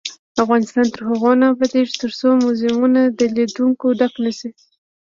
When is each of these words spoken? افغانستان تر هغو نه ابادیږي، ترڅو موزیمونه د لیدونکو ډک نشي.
افغانستان 0.43 0.85
تر 0.93 1.01
هغو 1.09 1.31
نه 1.41 1.45
ابادیږي، 1.53 1.93
ترڅو 2.01 2.27
موزیمونه 2.43 3.01
د 3.19 3.19
لیدونکو 3.35 3.85
ډک 3.99 4.13
نشي. 4.25 4.49